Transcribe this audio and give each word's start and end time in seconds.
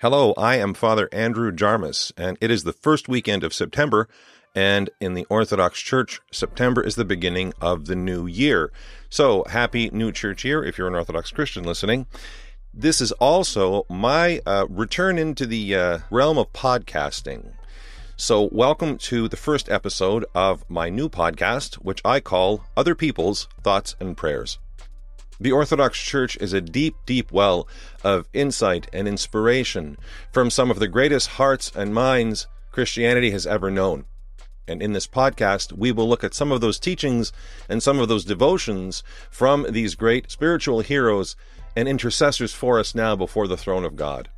Hello, 0.00 0.32
I 0.34 0.54
am 0.58 0.74
Father 0.74 1.08
Andrew 1.10 1.50
Jarmus, 1.50 2.12
and 2.16 2.38
it 2.40 2.52
is 2.52 2.62
the 2.62 2.72
first 2.72 3.08
weekend 3.08 3.42
of 3.42 3.52
September. 3.52 4.08
And 4.54 4.90
in 5.00 5.14
the 5.14 5.26
Orthodox 5.28 5.80
Church, 5.80 6.20
September 6.30 6.80
is 6.80 6.94
the 6.94 7.04
beginning 7.04 7.52
of 7.60 7.86
the 7.86 7.96
new 7.96 8.24
year. 8.24 8.70
So, 9.10 9.42
happy 9.48 9.90
new 9.90 10.12
church 10.12 10.44
year 10.44 10.62
if 10.62 10.78
you're 10.78 10.86
an 10.86 10.94
Orthodox 10.94 11.32
Christian 11.32 11.64
listening. 11.64 12.06
This 12.72 13.00
is 13.00 13.10
also 13.10 13.86
my 13.90 14.40
uh, 14.46 14.66
return 14.70 15.18
into 15.18 15.46
the 15.46 15.74
uh, 15.74 15.98
realm 16.12 16.38
of 16.38 16.52
podcasting. 16.52 17.50
So, 18.16 18.48
welcome 18.52 18.98
to 18.98 19.26
the 19.26 19.36
first 19.36 19.68
episode 19.68 20.24
of 20.32 20.64
my 20.70 20.90
new 20.90 21.08
podcast, 21.08 21.74
which 21.74 22.00
I 22.04 22.20
call 22.20 22.62
Other 22.76 22.94
People's 22.94 23.48
Thoughts 23.64 23.96
and 23.98 24.16
Prayers. 24.16 24.60
The 25.40 25.52
Orthodox 25.52 25.98
Church 26.00 26.36
is 26.40 26.52
a 26.52 26.60
deep, 26.60 26.96
deep 27.06 27.30
well 27.30 27.68
of 28.02 28.28
insight 28.32 28.88
and 28.92 29.06
inspiration 29.06 29.96
from 30.32 30.50
some 30.50 30.68
of 30.68 30.80
the 30.80 30.88
greatest 30.88 31.28
hearts 31.30 31.70
and 31.76 31.94
minds 31.94 32.48
Christianity 32.72 33.30
has 33.30 33.46
ever 33.46 33.70
known. 33.70 34.06
And 34.66 34.82
in 34.82 34.92
this 34.92 35.06
podcast, 35.06 35.72
we 35.72 35.92
will 35.92 36.08
look 36.08 36.24
at 36.24 36.34
some 36.34 36.50
of 36.50 36.60
those 36.60 36.80
teachings 36.80 37.32
and 37.68 37.82
some 37.82 38.00
of 38.00 38.08
those 38.08 38.24
devotions 38.24 39.04
from 39.30 39.64
these 39.70 39.94
great 39.94 40.30
spiritual 40.30 40.80
heroes 40.80 41.36
and 41.76 41.88
intercessors 41.88 42.52
for 42.52 42.80
us 42.80 42.94
now 42.94 43.14
before 43.14 43.46
the 43.46 43.56
throne 43.56 43.84
of 43.84 43.94
God. 43.94 44.28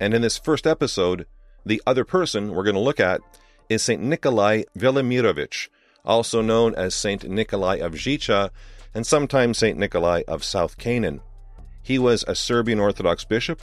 And 0.00 0.12
in 0.12 0.22
this 0.22 0.38
first 0.38 0.66
episode, 0.66 1.26
the 1.64 1.80
other 1.86 2.04
person 2.04 2.52
we're 2.52 2.64
going 2.64 2.74
to 2.74 2.80
look 2.80 3.00
at 3.00 3.20
is 3.68 3.82
St. 3.82 4.02
Nikolai 4.02 4.64
Velimirovich, 4.76 5.68
also 6.04 6.42
known 6.42 6.74
as 6.74 6.94
St. 6.94 7.28
Nikolai 7.28 7.76
of 7.76 7.92
Zicha, 7.92 8.50
and 8.94 9.06
sometimes 9.06 9.58
St. 9.58 9.78
Nikolai 9.78 10.22
of 10.28 10.44
South 10.44 10.78
Canaan. 10.78 11.20
He 11.82 11.98
was 11.98 12.24
a 12.26 12.34
Serbian 12.34 12.80
Orthodox 12.80 13.24
bishop. 13.24 13.62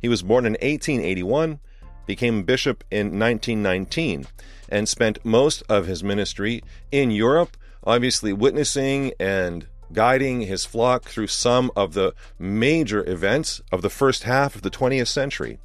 He 0.00 0.08
was 0.08 0.22
born 0.22 0.44
in 0.44 0.52
1881, 0.54 1.60
became 2.06 2.42
bishop 2.42 2.84
in 2.90 3.18
1919, 3.18 4.26
and 4.68 4.88
spent 4.88 5.24
most 5.24 5.62
of 5.68 5.86
his 5.86 6.02
ministry 6.02 6.62
in 6.90 7.10
Europe, 7.10 7.56
obviously 7.84 8.32
witnessing 8.32 9.12
and 9.18 9.66
guiding 9.92 10.42
his 10.42 10.64
flock 10.64 11.04
through 11.04 11.26
some 11.26 11.70
of 11.76 11.94
the 11.94 12.14
major 12.38 13.08
events 13.08 13.60
of 13.70 13.82
the 13.82 13.90
first 13.90 14.22
half 14.24 14.54
of 14.54 14.62
the 14.62 14.70
20th 14.70 15.08
century. 15.08 15.58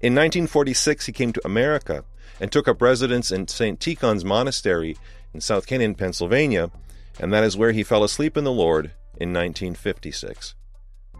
In 0.00 0.14
1946, 0.14 1.06
he 1.06 1.12
came 1.12 1.32
to 1.32 1.46
America 1.46 2.04
and 2.40 2.50
took 2.50 2.68
up 2.68 2.82
residence 2.82 3.30
in 3.30 3.48
St. 3.48 3.78
Tikhon's 3.80 4.24
Monastery 4.24 4.96
in 5.32 5.40
South 5.40 5.66
Canaan, 5.66 5.94
Pennsylvania, 5.94 6.70
and 7.20 7.32
that 7.32 7.44
is 7.44 7.56
where 7.56 7.72
he 7.72 7.82
fell 7.82 8.04
asleep 8.04 8.36
in 8.36 8.44
the 8.44 8.52
Lord 8.52 8.86
in 9.16 9.32
1956. 9.32 10.54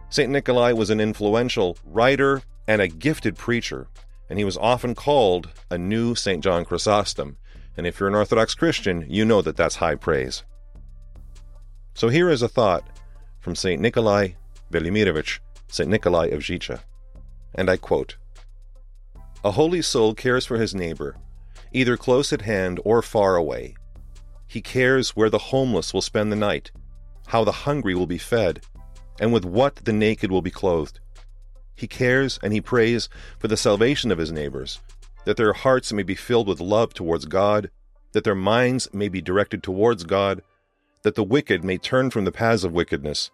St. 0.09 0.31
Nikolai 0.31 0.71
was 0.71 0.89
an 0.89 0.99
influential 0.99 1.77
writer 1.83 2.41
and 2.67 2.81
a 2.81 2.87
gifted 2.87 3.35
preacher, 3.35 3.87
and 4.29 4.39
he 4.39 4.45
was 4.45 4.57
often 4.57 4.95
called 4.95 5.49
a 5.69 5.77
new 5.77 6.15
St. 6.15 6.43
John 6.43 6.65
Chrysostom. 6.65 7.37
And 7.77 7.85
if 7.85 7.99
you're 7.99 8.09
an 8.09 8.15
Orthodox 8.15 8.55
Christian, 8.55 9.05
you 9.09 9.25
know 9.25 9.41
that 9.41 9.57
that's 9.57 9.75
high 9.75 9.95
praise. 9.95 10.43
So 11.93 12.09
here 12.09 12.29
is 12.29 12.41
a 12.41 12.47
thought 12.47 12.85
from 13.39 13.55
St. 13.55 13.81
Nikolai 13.81 14.29
Velimirovich, 14.71 15.39
St. 15.67 15.89
Nikolai 15.89 16.27
of 16.27 16.41
Zicha. 16.41 16.81
And 17.53 17.69
I 17.69 17.77
quote 17.77 18.17
A 19.43 19.51
holy 19.51 19.81
soul 19.81 20.13
cares 20.13 20.45
for 20.45 20.57
his 20.57 20.75
neighbor, 20.75 21.17
either 21.71 21.97
close 21.97 22.33
at 22.33 22.41
hand 22.41 22.79
or 22.83 23.01
far 23.01 23.35
away. 23.35 23.75
He 24.47 24.61
cares 24.61 25.11
where 25.11 25.29
the 25.29 25.37
homeless 25.37 25.93
will 25.93 26.01
spend 26.01 26.31
the 26.31 26.37
night, 26.37 26.71
how 27.27 27.43
the 27.43 27.51
hungry 27.51 27.95
will 27.95 28.07
be 28.07 28.17
fed, 28.17 28.61
and 29.19 29.33
with 29.33 29.45
what 29.45 29.75
the 29.77 29.93
naked 29.93 30.31
will 30.31 30.41
be 30.41 30.51
clothed. 30.51 30.99
He 31.75 31.87
cares 31.87 32.39
and 32.41 32.53
he 32.53 32.61
prays 32.61 33.09
for 33.39 33.47
the 33.47 33.57
salvation 33.57 34.11
of 34.11 34.17
his 34.17 34.31
neighbors, 34.31 34.79
that 35.25 35.37
their 35.37 35.53
hearts 35.53 35.91
may 35.91 36.03
be 36.03 36.15
filled 36.15 36.47
with 36.47 36.59
love 36.59 36.93
towards 36.93 37.25
God, 37.25 37.69
that 38.13 38.23
their 38.23 38.35
minds 38.35 38.87
may 38.93 39.09
be 39.09 39.21
directed 39.21 39.61
towards 39.61 40.03
God, 40.03 40.41
that 41.03 41.15
the 41.15 41.23
wicked 41.23 41.63
may 41.63 41.77
turn 41.77 42.09
from 42.09 42.25
the 42.25 42.31
paths 42.31 42.63
of 42.63 42.71
wickedness, 42.71 43.29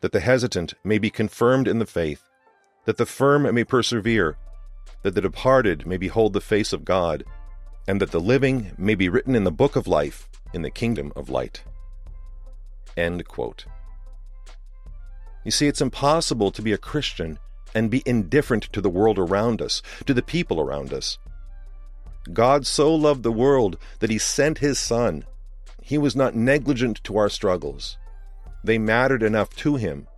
that 0.00 0.12
the 0.12 0.20
hesitant 0.20 0.74
may 0.84 0.98
be 0.98 1.10
confirmed 1.10 1.68
in 1.68 1.78
the 1.78 1.86
faith, 1.86 2.22
that 2.86 2.96
the 2.96 3.06
firm 3.06 3.42
may 3.54 3.64
persevere, 3.64 4.36
that 5.02 5.14
the 5.14 5.20
departed 5.20 5.86
may 5.86 5.96
behold 5.96 6.32
the 6.32 6.40
face 6.40 6.72
of 6.72 6.84
God, 6.84 7.24
and 7.86 8.00
that 8.00 8.10
the 8.10 8.20
living 8.20 8.72
may 8.76 8.94
be 8.94 9.08
written 9.08 9.34
in 9.34 9.44
the 9.44 9.52
book 9.52 9.76
of 9.76 9.86
life 9.86 10.28
in 10.52 10.62
the 10.62 10.70
kingdom 10.70 11.12
of 11.14 11.28
light. 11.28 11.62
End 12.96 13.26
quote. 13.26 13.66
You 15.44 15.50
see, 15.50 15.68
it's 15.68 15.80
impossible 15.80 16.50
to 16.50 16.62
be 16.62 16.72
a 16.72 16.78
Christian 16.78 17.38
and 17.74 17.90
be 17.90 18.02
indifferent 18.06 18.64
to 18.72 18.80
the 18.80 18.90
world 18.90 19.18
around 19.18 19.60
us, 19.60 19.82
to 20.06 20.14
the 20.14 20.22
people 20.22 20.60
around 20.60 20.92
us. 20.92 21.18
God 22.32 22.66
so 22.66 22.92
loved 22.94 23.22
the 23.22 23.30
world 23.30 23.78
that 24.00 24.10
he 24.10 24.18
sent 24.18 24.58
his 24.58 24.78
Son. 24.78 25.24
He 25.82 25.98
was 25.98 26.16
not 26.16 26.34
negligent 26.34 27.04
to 27.04 27.16
our 27.16 27.28
struggles. 27.28 27.98
They 28.64 28.78
mattered 28.78 29.22
enough 29.22 29.54
to 29.56 29.76
him 29.76 30.08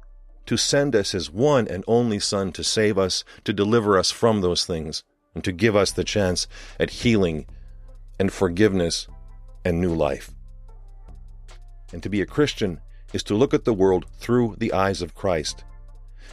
to 0.46 0.56
send 0.56 0.96
us 0.96 1.10
his 1.10 1.30
one 1.30 1.68
and 1.68 1.84
only 1.86 2.18
Son 2.18 2.52
to 2.52 2.64
save 2.64 2.96
us, 2.96 3.22
to 3.44 3.52
deliver 3.52 3.98
us 3.98 4.10
from 4.10 4.40
those 4.40 4.64
things, 4.64 5.04
and 5.34 5.44
to 5.44 5.52
give 5.52 5.76
us 5.76 5.92
the 5.92 6.04
chance 6.04 6.46
at 6.80 6.88
healing 6.88 7.44
and 8.18 8.32
forgiveness 8.32 9.08
and 9.64 9.80
new 9.80 9.94
life. 9.94 10.30
And 11.92 12.02
to 12.02 12.08
be 12.08 12.20
a 12.20 12.26
Christian 12.26 12.80
is 13.12 13.22
to 13.24 13.34
look 13.34 13.54
at 13.54 13.64
the 13.64 13.72
world 13.72 14.06
through 14.18 14.56
the 14.58 14.72
eyes 14.72 15.00
of 15.02 15.14
Christ. 15.14 15.64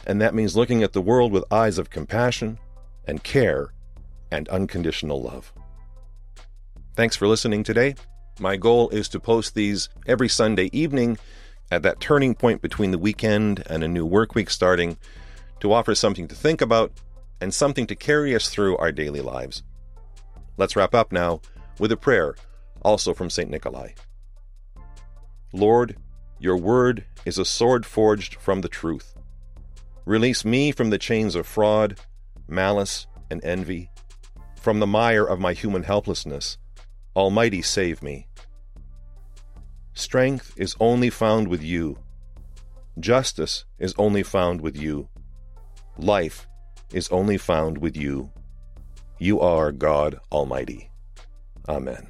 And 0.06 0.20
that 0.20 0.34
means 0.34 0.56
looking 0.56 0.82
at 0.82 0.92
the 0.92 1.00
world 1.00 1.32
with 1.32 1.50
eyes 1.50 1.78
of 1.78 1.90
compassion 1.90 2.58
and 3.06 3.22
care 3.22 3.72
and 4.30 4.48
unconditional 4.48 5.22
love. 5.22 5.52
Thanks 6.94 7.16
for 7.16 7.28
listening 7.28 7.62
today. 7.62 7.94
My 8.38 8.56
goal 8.56 8.90
is 8.90 9.08
to 9.10 9.20
post 9.20 9.54
these 9.54 9.88
every 10.06 10.28
Sunday 10.28 10.68
evening 10.72 11.18
at 11.70 11.82
that 11.82 12.00
turning 12.00 12.34
point 12.34 12.62
between 12.62 12.90
the 12.90 12.98
weekend 12.98 13.62
and 13.66 13.82
a 13.82 13.88
new 13.88 14.04
work 14.04 14.34
week 14.34 14.50
starting 14.50 14.98
to 15.60 15.72
offer 15.72 15.94
something 15.94 16.28
to 16.28 16.34
think 16.34 16.60
about 16.60 16.92
and 17.40 17.52
something 17.52 17.86
to 17.86 17.96
carry 17.96 18.34
us 18.34 18.48
through 18.48 18.76
our 18.76 18.92
daily 18.92 19.20
lives. 19.20 19.62
Let's 20.56 20.76
wrap 20.76 20.94
up 20.94 21.12
now 21.12 21.40
with 21.78 21.92
a 21.92 21.96
prayer, 21.96 22.34
also 22.82 23.14
from 23.14 23.30
St. 23.30 23.50
Nikolai. 23.50 23.90
Lord, 25.52 25.96
your 26.38 26.56
word 26.56 27.04
is 27.24 27.38
a 27.38 27.44
sword 27.44 27.86
forged 27.86 28.34
from 28.34 28.60
the 28.60 28.68
truth. 28.68 29.14
Release 30.04 30.44
me 30.44 30.70
from 30.70 30.90
the 30.90 30.98
chains 30.98 31.34
of 31.34 31.46
fraud, 31.46 31.98
malice, 32.46 33.06
and 33.30 33.42
envy, 33.44 33.90
from 34.60 34.80
the 34.80 34.86
mire 34.86 35.24
of 35.24 35.40
my 35.40 35.52
human 35.52 35.82
helplessness. 35.82 36.58
Almighty, 37.14 37.62
save 37.62 38.02
me. 38.02 38.28
Strength 39.94 40.52
is 40.56 40.76
only 40.78 41.08
found 41.08 41.48
with 41.48 41.62
you. 41.62 41.98
Justice 43.00 43.64
is 43.78 43.94
only 43.98 44.22
found 44.22 44.60
with 44.60 44.76
you. 44.76 45.08
Life 45.96 46.46
is 46.92 47.08
only 47.08 47.38
found 47.38 47.78
with 47.78 47.96
you. 47.96 48.30
You 49.18 49.40
are 49.40 49.72
God 49.72 50.20
Almighty. 50.30 50.90
Amen. 51.68 52.06